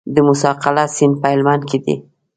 [0.13, 1.95] د موسی قلعه سیند په هلمند کې دی